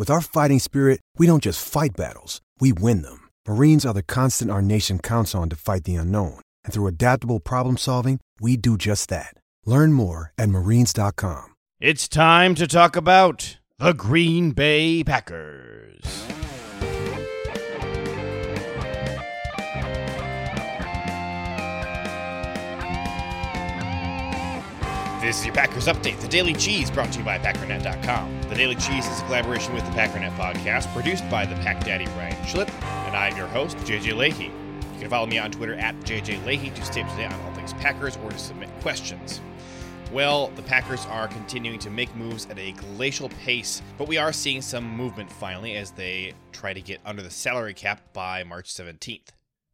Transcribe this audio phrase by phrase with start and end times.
[0.00, 3.28] With our fighting spirit, we don't just fight battles, we win them.
[3.46, 6.40] Marines are the constant our nation counts on to fight the unknown.
[6.64, 9.34] And through adaptable problem solving, we do just that.
[9.66, 11.48] Learn more at marines.com.
[11.82, 16.00] It's time to talk about the Green Bay Packers.
[25.20, 28.40] This is your Packers Update, the Daily Cheese, brought to you by Packernet.com.
[28.48, 32.06] The Daily Cheese is a collaboration with the Packernet Podcast, produced by the Pack Daddy
[32.16, 32.70] Ryan Schlipp,
[33.06, 34.44] and I'm your host, JJ Leahy.
[34.44, 37.38] You can follow me on Twitter at JJ Leahy to stay up to date on
[37.42, 39.42] all things Packers or to submit questions.
[40.10, 44.32] Well, the Packers are continuing to make moves at a glacial pace, but we are
[44.32, 48.72] seeing some movement finally as they try to get under the salary cap by March
[48.72, 49.28] 17th.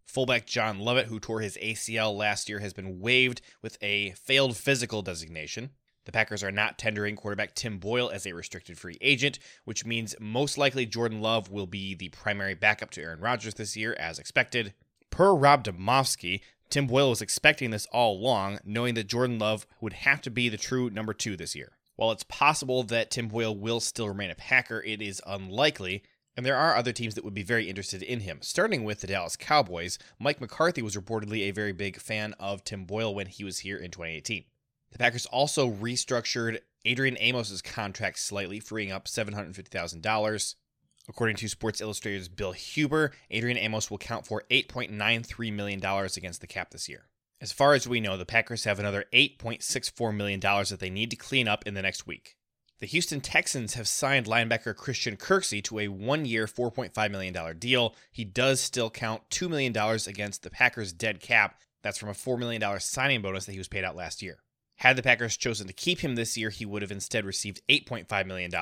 [0.06, 4.56] Fullback John Lovett, who tore his ACL last year, has been waived with a failed
[4.56, 5.70] physical designation.
[6.06, 10.14] The Packers are not tendering quarterback Tim Boyle as a restricted free agent, which means
[10.20, 14.18] most likely Jordan Love will be the primary backup to Aaron Rodgers this year, as
[14.18, 14.72] expected.
[15.10, 16.40] Per Rob Demovsky,
[16.70, 20.48] Tim Boyle was expecting this all along, knowing that Jordan Love would have to be
[20.48, 21.72] the true number two this year.
[21.96, 26.04] While it's possible that Tim Boyle will still remain a Packer, it is unlikely,
[26.36, 28.38] and there are other teams that would be very interested in him.
[28.42, 32.84] Starting with the Dallas Cowboys, Mike McCarthy was reportedly a very big fan of Tim
[32.84, 34.44] Boyle when he was here in 2018.
[34.92, 40.54] The Packers also restructured Adrian Amos's contract slightly, freeing up $750,000.
[41.08, 46.46] According to Sports Illustrated's Bill Huber, Adrian Amos will count for $8.93 million against the
[46.46, 47.06] cap this year.
[47.40, 51.16] As far as we know, the Packers have another $8.64 million that they need to
[51.16, 52.36] clean up in the next week.
[52.78, 57.94] The Houston Texans have signed linebacker Christian Kirksey to a one year, $4.5 million deal.
[58.12, 59.74] He does still count $2 million
[60.06, 61.58] against the Packers' dead cap.
[61.82, 64.42] That's from a $4 million signing bonus that he was paid out last year.
[64.76, 68.26] Had the Packers chosen to keep him this year, he would have instead received $8.5
[68.26, 68.52] million.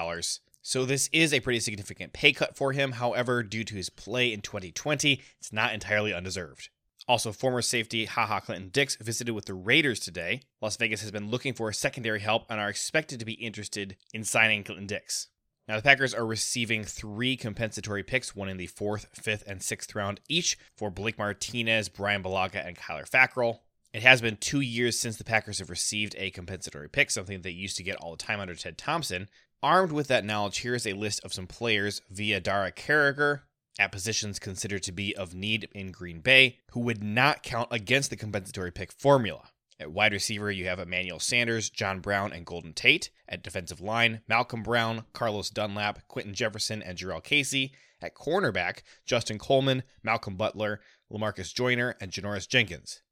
[0.63, 2.93] So this is a pretty significant pay cut for him.
[2.93, 6.69] However, due to his play in 2020, it's not entirely undeserved.
[7.07, 10.41] Also, former safety Haha Clinton Dix visited with the Raiders today.
[10.63, 14.25] Las Vegas has been looking for secondary help and are expected to be interested in
[14.25, 15.29] signing Clinton Dix.
[15.69, 19.95] Now, the Packers are receiving three compensatory picks, one in the fourth, fifth, and sixth
[19.95, 23.61] round each for Blake Martinez, Brian Bulaga, and Kyler Fackrell.
[23.93, 27.51] It has been two years since the Packers have received a compensatory pick, something they
[27.51, 29.29] used to get all the time under Ted Thompson.
[29.63, 33.43] Armed with that knowledge, here is a list of some players via Dara Carragher,
[33.79, 38.11] at positions considered to be of need in Green Bay who would not count against
[38.11, 39.49] the compensatory pick formula.
[39.81, 43.11] At wide receiver, you have Emmanuel Sanders, John Brown, and Golden Tate.
[43.29, 47.73] At defensive line, Malcolm Brown, Carlos Dunlap, Quinton Jefferson, and Jurrell Casey.
[48.01, 50.81] At cornerback, Justin Coleman, Malcolm Butler,
[51.11, 53.03] Lamarcus Joyner, and Janoris Jenkins.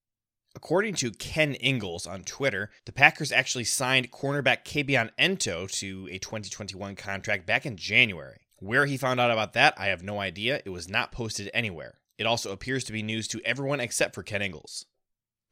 [0.55, 6.19] According to Ken Ingalls on Twitter, the Packers actually signed cornerback Kabion Ento to a
[6.19, 8.49] 2021 contract back in January.
[8.63, 10.63] Where he found out about that, I have no idea.
[10.65, 11.99] It was not posted anywhere.
[12.17, 14.87] It also appears to be news to everyone except for Ken Ingalls.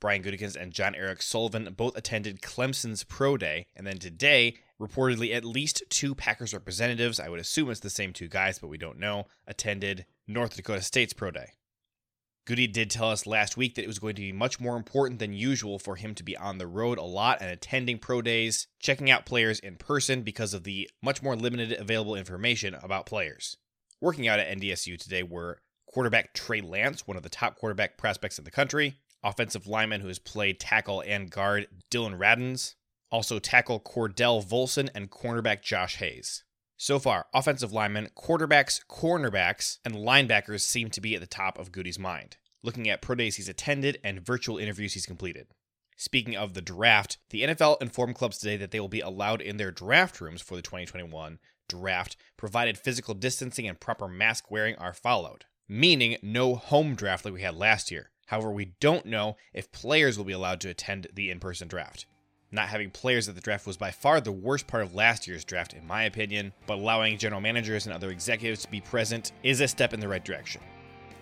[0.01, 5.45] Brian Gutekunst and Jon-Eric Sullivan both attended Clemson's Pro Day, and then today, reportedly at
[5.45, 9.01] least two Packers representatives, I would assume it's the same two guys, but we don't
[9.01, 11.55] know, attended North Dakota State's Pro Day.
[12.47, 15.21] Goody did tell us last week that it was going to be much more important
[15.21, 18.67] than usual for him to be on the road a lot and attending pro days,
[18.81, 23.57] checking out players in person because of the much more limited available information about players.
[24.01, 28.39] Working out at NDSU today were quarterback Trey Lance, one of the top quarterback prospects
[28.39, 32.75] in the country, offensive lineman who has played tackle and guard Dillon Radunz,
[33.11, 36.45] also tackle Cordell Volson, and cornerback Josh Hayes.
[36.83, 41.73] So far, offensive linemen, quarterbacks, cornerbacks, and linebackers seem to be at the top of
[41.73, 45.49] Goody's mind, looking at pro days he's attended and virtual interviews he's completed.
[45.99, 49.59] Speaking of the draft, the NFL informed clubs today that they will be allowed in
[49.59, 51.39] their draft rooms for the 2021
[51.69, 57.35] draft, provided physical distancing and proper mask wearing are followed, meaning no home draft like
[57.35, 58.09] we had last year.
[58.29, 62.07] However, we don't know if players will be allowed to attend the in person draft.
[62.53, 65.45] Not having players at the draft was by far the worst part of last year's
[65.45, 69.61] draft, in my opinion, but allowing general managers and other executives to be present is
[69.61, 70.61] a step in the right direction.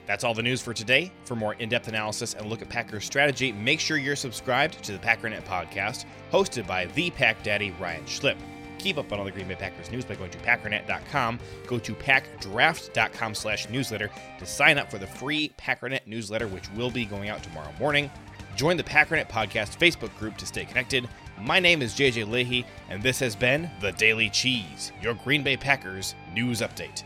[0.06, 1.12] That's all the news for today.
[1.24, 4.92] For more in depth analysis and look at Packers strategy, make sure you're subscribed to
[4.92, 8.38] the Packernet podcast, hosted by the Pack Daddy Ryan Schlipp.
[8.78, 11.38] Keep up on all the Green Bay Packers news by going to packernet.com.
[11.66, 14.08] Go to packdraft.com slash newsletter
[14.38, 18.10] to sign up for the free Packernet newsletter, which will be going out tomorrow morning.
[18.58, 21.08] Join the Packernet Podcast Facebook group to stay connected.
[21.40, 25.56] My name is JJ Leahy, and this has been The Daily Cheese, your Green Bay
[25.56, 27.04] Packers news update.